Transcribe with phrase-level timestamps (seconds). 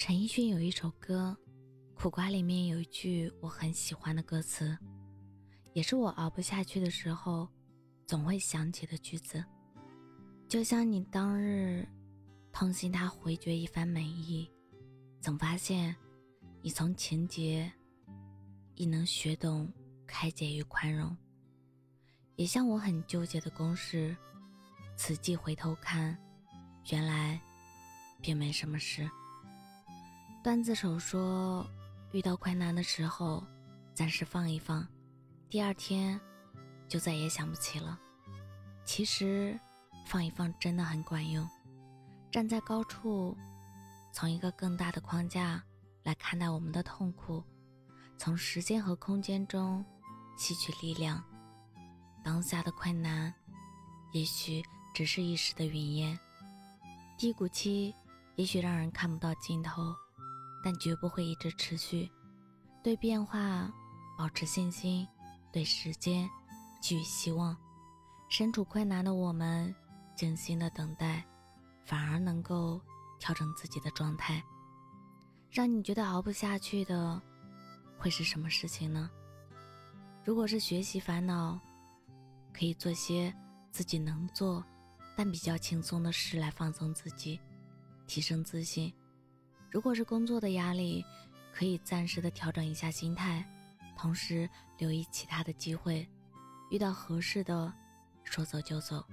[0.00, 1.36] 陈奕迅有一首歌
[1.94, 4.74] 《苦瓜》，里面有一句我很喜欢的歌词，
[5.74, 7.46] 也是我熬不下去的时候
[8.06, 9.44] 总会想起的句子。
[10.48, 11.86] 就像你当日
[12.50, 14.50] 痛心他回绝一番美意，
[15.20, 15.94] 总发现
[16.62, 17.70] 你从情节
[18.76, 19.70] 亦能学懂
[20.06, 21.14] 开解与宽容。
[22.36, 24.16] 也像我很纠结的公式，
[24.96, 26.16] 此际回头看，
[26.90, 27.38] 原来
[28.22, 29.06] 并没什么事。
[30.42, 31.66] 段子手说
[32.12, 33.44] ：“遇到困难的时候，
[33.92, 34.86] 暂时放一放，
[35.50, 36.18] 第二天
[36.88, 37.98] 就再也想不起了。”
[38.82, 39.60] 其实，
[40.06, 41.46] 放一放真的很管用。
[42.30, 43.36] 站在高处，
[44.12, 45.62] 从一个更大的框架
[46.04, 47.44] 来看待我们的痛苦，
[48.16, 49.84] 从时间和空间中
[50.38, 51.22] 吸取力量。
[52.24, 53.32] 当下的困难，
[54.12, 54.62] 也许
[54.94, 56.16] 只是一时的云烟；
[57.18, 57.94] 低谷期，
[58.36, 59.94] 也许让人看不到尽头。
[60.62, 62.10] 但绝不会一直持续。
[62.82, 63.70] 对变化
[64.16, 65.06] 保持信心，
[65.52, 66.28] 对时间
[66.80, 67.56] 寄予希望。
[68.28, 69.74] 身处困难的我们，
[70.14, 71.24] 静心的等待，
[71.84, 72.80] 反而能够
[73.18, 74.42] 调整自己的状态。
[75.50, 77.20] 让你觉得熬不下去的，
[77.98, 79.10] 会是什么事情呢？
[80.24, 81.58] 如果是学习烦恼，
[82.52, 83.34] 可以做些
[83.72, 84.64] 自己能做
[85.16, 87.40] 但比较轻松的事来放松自己，
[88.06, 88.94] 提升自信。
[89.70, 91.04] 如果是工作的压力，
[91.52, 93.44] 可以暂时的调整一下心态，
[93.96, 96.08] 同时留意其他的机会，
[96.70, 97.72] 遇到合适的，
[98.24, 99.04] 说走就走。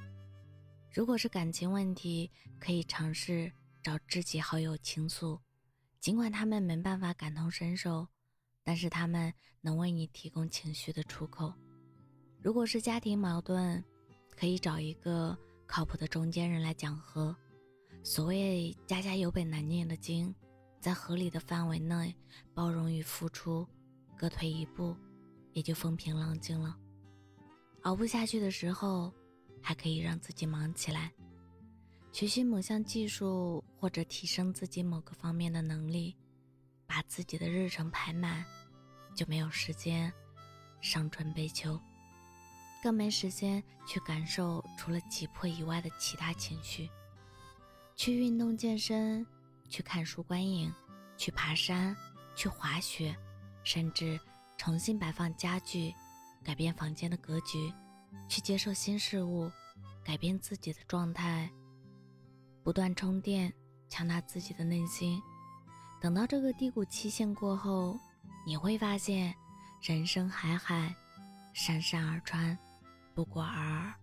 [0.91, 3.51] 如果是感情问题，可以尝试
[3.83, 5.39] 找知己好友倾诉，
[5.99, 8.07] 尽管他们没办法感同身受，
[8.63, 11.53] 但是他们能为你提供情绪的出口。
[12.41, 13.83] 如果是家庭矛盾，
[14.35, 17.35] 可以找一个靠谱的中间人来讲和。
[18.03, 20.33] 所谓家家有本难念的经。
[20.79, 22.15] 在合理的范围内
[22.53, 23.67] 包容与付出，
[24.15, 24.95] 各退一步，
[25.53, 26.77] 也就风平浪静了。
[27.83, 29.13] 熬不下去的时候，
[29.61, 31.11] 还可以让自己忙起来，
[32.11, 36.15] 学习某项技术或者提升自己某个方面的能力，
[36.85, 38.45] 把自己的日程排满，
[39.15, 40.11] 就没有时间
[40.81, 41.79] 伤春悲秋，
[42.83, 46.89] 更没时间去感受除了急迫以外的其他情绪，
[47.95, 49.25] 去运动健身。
[49.69, 50.73] 去看书观影，
[51.17, 51.95] 去爬山，
[52.35, 53.15] 去滑雪，
[53.63, 54.19] 甚至
[54.57, 55.93] 重新摆放家具，
[56.43, 57.73] 改变房间的格局，
[58.27, 59.51] 去接受新事物，
[60.03, 61.49] 改变自己的状态，
[62.63, 63.53] 不断充电，
[63.89, 65.21] 强大自己的内心。
[65.99, 67.99] 等到这个低谷期限过后，
[68.45, 69.35] 你会发现，
[69.81, 70.95] 人生海海，
[71.53, 72.57] 山山而川，
[73.13, 73.93] 不过尔尔。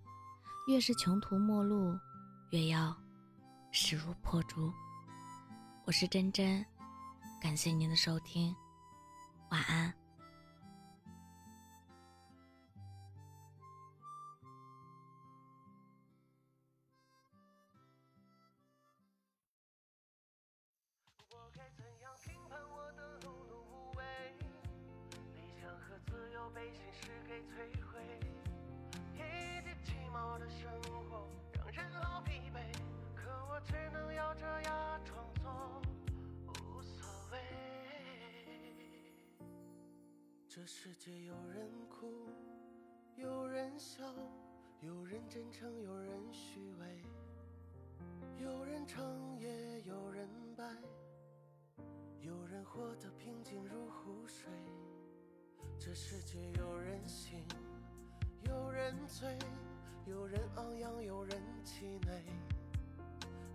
[0.67, 1.95] 越是穷途末路，
[2.51, 2.97] 越要
[3.71, 4.73] 势如破竹。
[5.87, 6.65] 我是真真，
[7.43, 8.57] 感谢您的收听，
[9.51, 9.93] 晚安。
[26.07, 28.01] 自由被现实给摧毁，
[29.15, 29.19] 一
[29.63, 30.71] 地鸡毛的生
[31.11, 31.24] 活
[40.55, 42.29] 这世界有人哭，
[43.17, 44.05] 有人笑，
[44.81, 47.03] 有人真诚，有人虚伪，
[48.39, 50.65] 有人成也有人败，
[52.21, 54.49] 有人活得平静如湖水。
[55.77, 57.45] 这世界有人醒，
[58.47, 59.37] 有人醉，
[60.07, 62.23] 有人昂扬，有人气馁，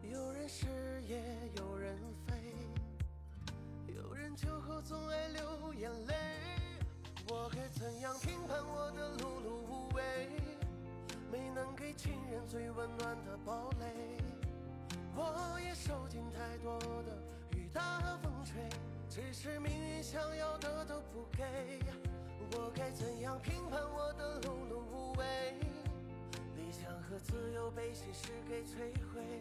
[0.03, 0.67] 有人失
[1.03, 1.23] 业，
[1.55, 2.33] 有人飞，
[3.87, 6.58] 有人酒后总爱流眼泪。
[7.31, 10.29] 我该怎样评判我的碌碌无为？
[11.31, 14.17] 没能给亲人最温暖的堡垒。
[15.15, 17.15] 我也受尽太多的
[17.55, 18.67] 雨打和风吹，
[19.07, 21.79] 只是命运想要的都不给。
[22.57, 25.53] 我该怎样评判我的碌碌无为？
[26.55, 29.39] 理想和自由被现实给摧毁，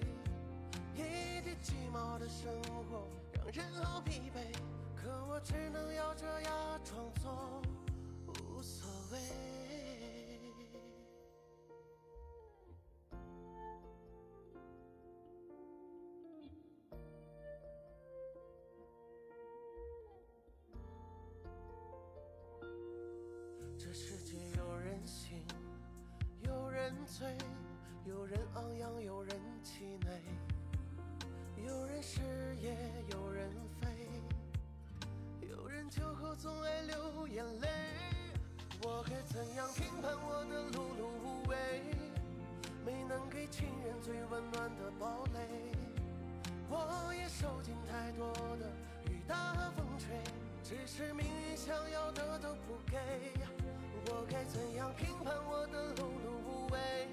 [0.94, 2.52] 一地鸡毛的生
[2.90, 3.08] 活
[3.50, 4.54] 让人好疲惫，
[4.94, 7.62] 可我只能咬着牙装作。
[9.08, 9.16] 这
[23.94, 25.42] 世界有人醒，
[26.42, 27.26] 有人醉，
[28.04, 30.20] 有人昂扬，有人气馁，
[31.64, 32.20] 有人失
[32.56, 32.76] 业，
[33.12, 33.50] 有人
[33.80, 33.88] 飞。
[35.48, 37.26] 有人酒后总爱流
[43.50, 45.38] 情人最温暖的堡垒，
[46.68, 48.70] 我也受尽太多的
[49.10, 50.16] 雨打风吹，
[50.62, 52.98] 只是命运想要的都不给。
[54.10, 57.08] 我该怎样评判我的碌碌无为？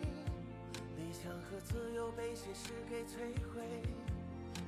[0.97, 3.61] 理想和自由被现实给摧毁，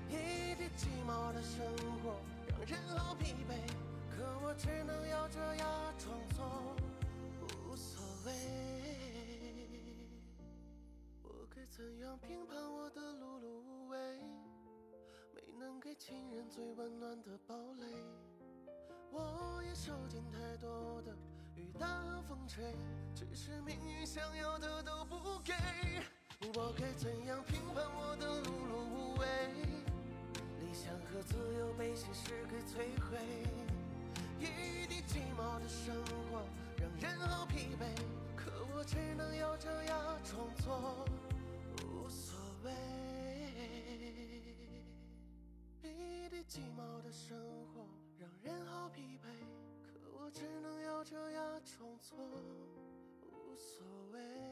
[0.09, 1.65] 一地鸡毛的生
[2.03, 2.19] 活
[2.65, 3.55] 让人好疲惫，
[4.09, 5.65] 可我只能咬着牙
[5.97, 6.75] 装作
[7.69, 8.76] 无所谓。
[11.69, 13.97] 怎样评判我的碌碌无为？
[15.35, 17.85] 没能给亲人最温暖的堡垒，
[19.11, 21.15] 我也受尽太多的
[21.55, 21.87] 雨打
[22.27, 22.75] 风吹，
[23.13, 25.53] 只是命运想要的都不给。
[26.55, 29.27] 我该怎样评判我的碌碌无为？
[30.61, 33.17] 理想和自由被现实给摧毁，
[34.39, 35.93] 一地鸡毛的生
[36.31, 36.43] 活
[36.77, 37.85] 让人好疲惫，
[38.35, 41.05] 可我只能咬着牙装作
[42.67, 42.73] 泪
[45.83, 47.37] 一地鸡毛的生
[47.73, 47.87] 活
[48.17, 49.27] 让人好疲惫
[49.81, 52.17] 可我只能咬着牙装作
[53.31, 54.46] 无所谓。